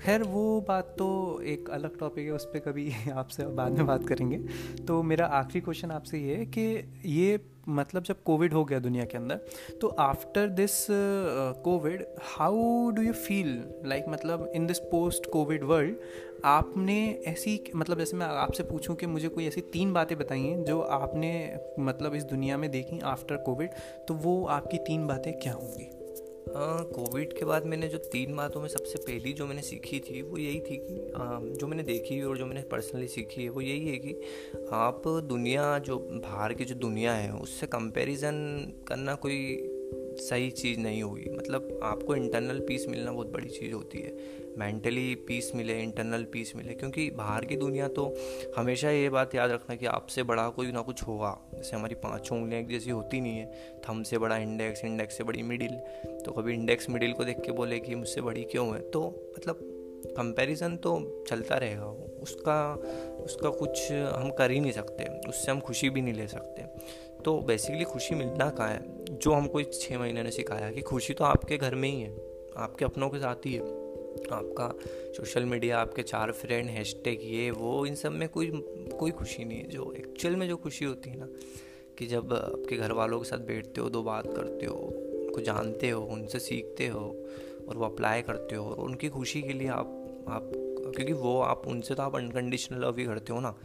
खैर, 0.06 0.24
वो 0.24 0.62
बात 0.62 0.96
तो 0.98 1.42
एक 1.42 1.70
अलग 1.70 2.00
टॉपिक 2.00 2.26
है, 2.26 2.32
उस 2.32 2.46
पर 2.46 2.60
कभी 2.60 2.92
आपसे 3.14 3.46
बाद 3.46 3.72
में 3.72 3.86
बात 3.86 4.08
करेंगे। 4.08 4.38
तो 4.86 5.04
मेरा 5.04 5.26
आखिरी 5.26 5.62
क्वेश्चन 5.62 5.92
आपसे 5.92 6.20
ये 6.20 6.36
है 6.36 6.46
कि 6.46 6.94
ये 7.06 7.57
मतलब 7.70 8.04
जब 8.04 8.24
कोविड 8.24 8.54
हो 8.54 8.66
गया 8.66 8.80
दुनिया 8.80 9.06
के 9.06 9.18
अंदर 9.18 9.40
तो 9.82 9.88
after 9.88 10.48
this 10.48 10.88
COVID 11.64 12.06
how 12.24 12.90
do 12.90 13.02
you 13.02 13.14
feel 13.14 13.64
like 13.86 14.06
मतलब 14.10 14.52
in 14.56 14.68
this 14.68 14.80
post 14.80 15.30
COVID 15.32 15.64
world 15.64 15.96
आपने 16.46 17.24
ऐसी 17.28 17.72
मतलब 17.76 17.98
जैसे 17.98 18.18
मैं 18.18 18.26
आपसे 18.26 18.64
पूछूँ 18.64 18.96
कि 18.96 19.06
मुझे 19.06 19.28
कोई 19.28 19.48
ऐसी 19.48 19.62
तीन 19.62 19.94
बातें 19.94 20.18
बताइए 20.18 20.56
जो 20.64 20.82
आपने 20.82 21.58
मतलब 21.80 22.16
इस 22.16 22.24
दुनिया 22.24 22.58
में 22.58 22.72
देखी 22.72 23.00
आफ्टर 23.00 23.38
कोविड 23.38 23.70
तो 24.08 24.14
वो 24.14 24.46
आपकी 24.46 24.78
तीन 24.78 25.08
बातें 25.08 25.34
क्या 25.40 25.54
होंगी? 25.54 25.90
कोविड 26.50 27.34
के 27.34 27.46
बाद 27.46 27.66
मैंने 27.66 27.88
जो 27.88 27.98
तीन 27.98 28.36
बातों 28.36 28.62
में 28.62 28.68
सबसे 28.70 28.98
पहली 28.98 29.34
जो 29.34 29.48
मैंने 29.48 29.62
सीखी 29.62 30.00
थी 30.00 30.22
वो 30.22 30.38
यही 30.38 30.60
थी 30.60 30.77
कि 30.77 31.12
आ, 31.16 31.39
जो 31.39 31.68
मैंने 31.68 31.84
देखी 31.84 32.22
और 32.22 32.38
जो 32.38 32.46
मैंने 32.46 32.62
पर्सनली 32.62 33.08
सीखी 33.08 33.44
है 33.44 33.50
वो 33.50 33.62
यही 33.62 33.89
है 33.89 33.98
कि 33.98 34.16
आप 34.74 35.08
दुनिया 35.08 35.77
जो 35.80 35.98
बाहर 36.00 36.54
की 36.54 36.66
जो 36.66 36.75
दुनिया 36.75 37.13
है 37.13 37.32
उससे 37.32 37.68
कंपैरिजन 37.68 38.36
करना 38.88 39.16
कोई 39.16 39.38
सही 40.20 40.50
चीज़ 40.52 40.80
नहीं 40.80 41.02
होगी 41.04 41.30
मतलब 41.30 41.80
आपको 41.84 42.16
इंटरनल 42.16 42.60
पीस 42.60 42.86
मिलना 42.88 43.12
बहुत 43.12 43.28
बड़ी 43.28 43.50
चीज़ 43.50 43.74
होती 43.74 44.00
है। 44.00 44.16
मेंटली 44.58 45.14
पीस 45.28 45.52
मिले 45.56 45.80
इंटरनल 45.80 46.24
पीस 46.24 46.54
मिले, 46.56 46.74
क्योंकि 46.74 47.10
बाहर 47.12 47.46
की 47.46 47.56
दुनिया 47.56 47.88
तो 47.88 48.14
हमेशा 48.58 48.90
ये 48.90 49.10
बात 49.10 49.36
याद 49.36 49.52
रखना 49.52 49.76
कि 49.76 49.86
आपसे 49.86 50.24
बड़ा 50.24 50.48
कोई 50.50 50.72
ना 50.72 50.82
कुछ 50.82 51.04
होगा। 51.04 51.38
जैसे 51.54 51.76
हमारी 51.76 51.96
पाँचों 51.96 52.38
उंगलियाँ 52.38 52.62
एक 52.62 52.70
जैसी 52.70 52.90
होती 52.90 53.22
नहीं 53.22 53.38
है। 53.38 53.80
थम 53.90 54.04
से 54.04 54.18
बड़ा 54.18 54.38
इंडेक्स 54.38 54.84
इंडेक्स 54.86 55.18
से 55.18 55.24
बड़ी 55.24 55.44
मिडिल 55.44 55.76
तो 56.26 56.32
कभी 56.32 56.54
इंडेक्स 56.54 56.90
मिडिल 56.90 57.14
को 57.14 57.24
देख 57.24 57.42
के 57.42 57.52
बोले 57.52 57.80
कि 57.80 57.96
मुझसे 57.96 58.22
बड़ी 58.22 58.44
क्यों 58.44 58.68
है? 58.76 58.82
तो 58.82 59.08
मतलब 59.38 59.60
कंपैरिजन 60.08 60.76
तो 60.76 61.24
चलता 61.30 61.56
रहेगा। 61.58 61.86
उसका 62.22 62.74
उसका 63.24 63.50
कुछ 63.50 63.92
हम 63.92 64.32
कर 64.32 64.52
ही 64.52 64.60
नहीं 64.60 64.72
सकते। 64.72 65.06
उससे 65.30 65.52
हम 65.52 65.60
खुशी 65.60 65.90
भी 65.90 66.02
नहीं 66.02 66.14
ले 66.14 66.28
सकते। 66.28 66.64
तो 67.26 67.40
बेसिकली 67.40 67.84
खुशी 67.84 68.16
मिलना 68.16 68.50
कहाँ 68.50 68.70
है? 68.70 69.06
जो 69.12 69.32
हमको 69.32 69.60
इस 69.60 69.82
छः 69.82 70.00
महीने 70.00 70.24
ने 70.24 70.32
सिखाया 70.32 70.72
कि 70.72 70.82
खुशी 70.82 71.14
तो 71.14 71.24
आपके 71.24 71.58
घर 71.58 71.76
में 71.76 71.90
ही 71.90 72.02
है, 72.02 72.12
आपके 72.58 72.86
अपनों 72.86 73.10
के 73.10 73.20
साथ 73.20 73.46
ही 73.46 73.54
है। 73.54 73.62
आपका 74.32 74.74
सोशल 75.14 75.46
मीडिया 75.46 75.80
आपके 75.80 76.04
चार 76.04 76.32
फ्रेंड 76.32 76.70
हैशटैग 76.70 77.20
ये, 77.24 77.52
वो, 77.52 77.86
इन 77.86 77.96
सब 77.96 78.12
में 78.12 78.30
कोई 78.30 78.52
कोई 79.00 79.12
खुशी 79.12 79.46
नहीं 79.46 79.58
है। 79.58 79.68
जो 79.68 79.94
एक्चुअल 79.94 80.36
में 80.36 80.48
जो 80.48 80.58
खुशी 80.58 80.86
होती 80.86 81.10
है 81.10 81.20
ना, 81.20 81.28
कि 81.98 82.06
जब 82.06 82.34
आपके 82.34 82.78
घर 82.78 82.92
वालों 82.92 83.20
के 83.20 83.26
साथ 83.26 83.38
बैठते 83.38 83.82
हो, 83.82 83.90
दो 83.90 84.04
बात 84.04 84.28
करते 84.28 84.66
हो, 84.66 84.76
उनको 84.76 85.42
जानते 85.42 85.90
हो, 85.90 86.06
उनसे 86.06 86.40
सीखते 86.40 86.88
हो, 86.88 87.28
और 87.70 87.78
वो 87.78 87.86
अप्लाई 87.86 88.22
करते 88.22 88.56
हो, 88.56 88.70
और 88.70 88.78
उनकी 88.78 89.10
खुशी 89.10 89.42
के 89.42 89.54
लिए 89.54 89.68
आप 89.68 90.04
आप, 90.28 90.52
क्योंकि 90.96 91.14
वो 91.14 91.42
आप, 91.42 91.68
उनसे 91.68 91.96
तो 91.96 92.04
आप 92.04 92.16
अनकंडीशनल 92.16 92.80
लव 92.80 92.98
ही 92.98 93.06
करते 93.06 93.34
हो 93.34 93.40
ना। 93.40 93.56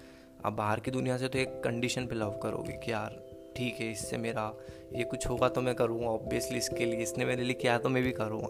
आप 0.44 0.52
बाहर 0.52 0.80
की 0.80 0.90
दुनिया 0.90 1.16
से 1.16 1.28
तो 1.28 1.38
एक 1.38 1.49
कंडीशन 1.49 2.06
पे 2.06 2.14
लव 2.14 2.40
करोगे 2.42 2.73
कि 2.73 2.92
यार 2.92 3.31
ठीक 3.56 3.80
है 3.80 3.90
इससे 3.92 4.16
मेरा 4.16 4.44
ये 4.97 5.04
कुछ 5.04 5.26
होगा 5.26 5.49
तो 5.49 5.61
मैं 5.61 5.75
करूँगा 5.75 6.06
ऑब्वियसली 6.06 6.59
इसके 6.59 6.85
लिए 6.85 7.02
इसने 7.02 7.25
मेरे 7.25 7.42
लिए 7.42 7.54
किया 7.54 7.78
तो 7.78 7.88
मैं 7.88 8.02
भी 8.02 8.12
करूँगा। 8.12 8.49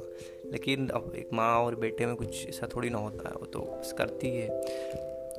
लेकिन 0.53 0.89
अब 0.89 1.13
एक 1.17 1.29
माँ 1.33 1.55
और 1.59 1.75
बेटे 1.77 2.07
में 2.07 2.15
कुछ 2.17 2.49
ऐसा 2.49 2.69
थोड़ी 2.77 2.91
ना 2.91 2.99
होता 2.99 3.29
है 3.29 3.35
वो 3.35 3.47
तो 3.47 3.61
बस 3.61 3.93
करती 3.99 4.29
है। 4.29 4.49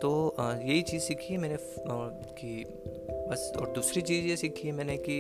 तो 0.02 0.12
यही 0.40 0.82
चीज़ 0.82 1.02
सीखी 1.02 1.34
है 1.34 1.40
मैंने 1.40 1.58
कि 2.40 2.64
बस 3.30 3.52
और 3.60 3.72
दूसरी 3.76 4.02
चीज़ 4.02 4.26
ये 4.28 4.36
सीखी 4.38 4.68
है 4.68 4.74
मैंने 4.74 4.98
कि 4.98 5.18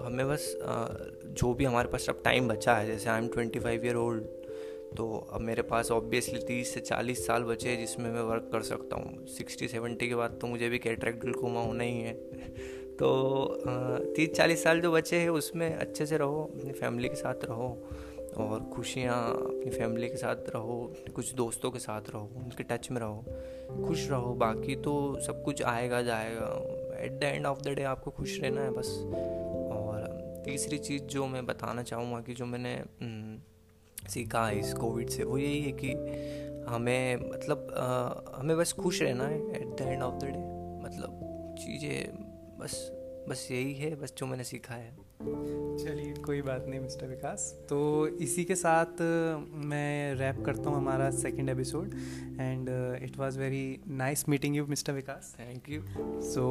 हमें 0.00 0.28
बस 0.28 0.56
आ, 0.62 0.86
जो 1.24 1.52
भी 1.54 1.64
हमारे 1.64 1.88
पास 1.88 2.08
अब 2.08 2.20
टाइम 2.24 2.48
बचा 2.48 2.74
है 2.74 2.86
जैसे 2.86 3.10
I 3.10 3.18
am 3.18 3.28
twenty 3.28 3.58
five 3.58 3.84
year 3.86 3.96
old 3.96 4.24
तो 4.96 5.06
अब 5.32 5.40
मेरे 5.40 5.62
पास 5.62 5.90
ऑब्वियसली 5.90 6.38
तीस 6.38 6.74
से 6.74 6.80
चालीस 6.80 7.26
साल 7.26 7.42
बचे 7.42 7.68
हैं 7.68 7.78
जिसमें 7.78 8.10
मैं 8.10 8.22
वर्क 8.22 8.48
कर 8.52 8.62
सकता 8.62 8.96
हूँ। 8.96 9.26
सिक्सटी 9.28 9.68
सेवेंटी 9.68 10.08
के 10.08 10.14
बाद 10.14 10.38
तो 10.40 10.46
मुझे 10.46 10.68
भी 10.68 10.78
कैटरेक्ट 10.78 11.20
ग्लूकोमा 11.20 11.60
होना 11.60 11.84
ही 11.84 12.00
है। 12.00 12.12
तो 12.98 13.08
तीस 14.16 14.30
चालीस 14.30 14.64
साल 14.64 14.80
जो 14.80 14.92
बचे 14.92 15.16
हैं 15.16 15.28
उसमें 15.28 15.74
अच्छे 15.76 16.06
से 16.06 16.16
रहो 16.16 16.42
अपनी 16.54 16.72
फैमिली 16.72 17.08
के 17.08 17.14
साथ 17.14 17.44
रहो 17.44 17.88
और 18.36 18.60
खुशियाँ 18.74 19.30
अपनी 19.30 19.70
फैमिली 19.70 20.08
के 20.08 20.16
साथ 20.16 20.36
रहो 20.36 20.94
कुछ 21.16 21.34
दोस्तों 21.34 21.70
के 21.70 21.78
साथ 21.78 22.10
रहो 22.10 22.30
उनके 22.36 22.62
टच 22.62 22.90
में 22.90 23.00
रहो 23.00 23.24
खुश 23.86 24.08
रहो। 24.10 24.32
बाकी 24.32 24.76
तो 24.76 25.20
सब 25.20 25.44
कुछ 25.44 25.62
आएगा 25.62 26.02
जाएगा। 26.02 26.46
At 27.04 27.12
the 27.12 27.22
end 27.22 27.46
of 27.46 27.60
the 27.60 27.68
day 27.68 27.82
आपको 27.82 28.10
खुश 28.10 28.40
रहना 28.40 28.60
है 28.60 28.70
बस। 28.70 28.88
और 29.74 30.24
तीसरी 30.44 30.78
चीज़ 30.78 31.02
जो 31.02 31.26
मैं 31.26 31.46
बताना 31.46 31.82
चाहूँगा 31.82 32.20
कि 32.20 32.34
जो 32.34 32.46
मैंने 32.46 32.82
सीखा 34.08 34.50
इस 34.50 34.74
कोविड 34.74 35.08
से 35.08 35.24
वो 35.24 35.38
यही 35.38 35.60
है 35.60 35.72
कि 35.72 35.92
हमें 36.68 37.30
मतलब 37.30 37.74
आ, 37.76 38.38
हमें 38.38 38.56
बस 38.58 38.72
खुश 38.72 39.02
रहना 39.02 39.24
है 39.24 39.40
at 39.50 39.68
the 39.68 39.80
end 39.80 40.02
of 40.02 40.14
the 40.14 40.24
day 40.24 40.38
मतलब 40.84 41.20
चीज़ें 41.58 42.23
बस 42.64 42.76
बस 43.28 43.48
यही 43.50 43.74
है 43.74 43.94
बस 43.96 44.14
जो 44.18 44.26
मैंने 44.26 44.44
सीखा 44.44 44.74
है। 44.74 44.90
चलिए 45.78 46.14
कोई 46.24 46.42
बात 46.42 46.66
नहीं 46.68 46.80
मिस्टर 46.80 47.06
विकास। 47.06 47.46
तो 47.68 48.06
इसी 48.06 48.44
के 48.44 48.54
साथ 48.54 49.00
मैं 49.64 50.14
रैप 50.14 50.42
करता 50.46 50.70
हूँ 50.70 50.76
हमारा 50.76 51.10
second 51.10 51.50
episode 51.50 51.94
and 52.40 52.68
it 53.02 53.16
was 53.18 53.38
very 53.38 53.80
nice 53.88 54.28
meeting 54.28 54.56
you 54.56 54.66
mister 54.66 54.92
Vikas. 54.92 55.34
Thank 55.40 55.68
you 55.68 55.82
so 56.32 56.50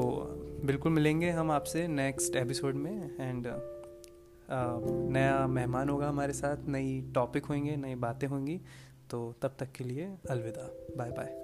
बिल्कुल 0.65 0.91
मिलेंगे 0.91 1.29
हम 1.29 1.51
आपसे 1.51 1.87
नेक्स्ट 1.87 2.35
एपिसोड 2.35 2.75
में 2.75 3.15
एंड 3.19 3.47
uh, 3.47 3.61
नया 5.13 5.47
मेहमान 5.47 5.89
होगा 5.89 6.09
हमारे 6.09 6.33
साथ 6.33 6.67
नई 6.67 7.01
टॉपिक 7.15 7.45
होंगे 7.45 7.75
नई 7.75 7.95
बातें 7.95 8.27
होंगी। 8.27 8.59
तो 9.11 9.33
तब 9.41 9.55
तक 9.59 9.71
के 9.71 9.83
लिए 9.83 10.11
अलविदा। 10.29 10.69
Bye 10.97 11.11
bye 11.11 11.42